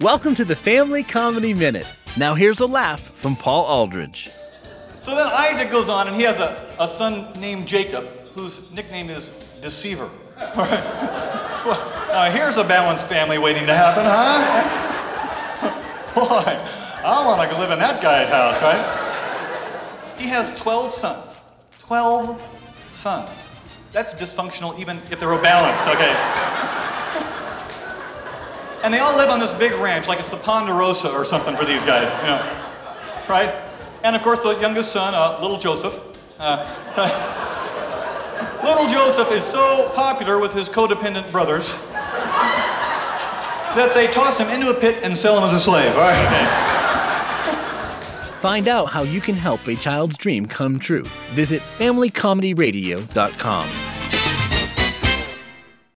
[0.00, 1.92] Welcome to the Family Comedy Minute.
[2.16, 4.30] Now here's a laugh from Paul Aldridge.
[5.00, 9.10] So then Isaac goes on and he has a, a son named Jacob whose nickname
[9.10, 9.30] is
[9.60, 10.08] Deceiver.
[12.08, 14.40] Now uh, here's a balanced family waiting to happen, huh?
[16.14, 20.16] Boy, I want to live in that guy's house, right?
[20.16, 21.40] He has 12 sons.
[21.80, 22.40] 12
[22.88, 23.28] sons.
[23.90, 26.47] That's dysfunctional even if they're balanced, okay?
[28.82, 31.64] And they all live on this big ranch, like it's the Ponderosa or something for
[31.64, 32.64] these guys, you know.
[33.28, 33.52] Right?
[34.04, 35.98] And of course, the youngest son, uh, little Joseph.
[36.38, 36.64] Uh,
[38.64, 41.74] little Joseph is so popular with his codependent brothers
[43.74, 45.92] that they toss him into a pit and sell him as a slave.
[45.94, 46.74] All right.
[48.40, 51.02] Find out how you can help a child's dream come true.
[51.32, 53.87] Visit FamilyComedyRadio.com.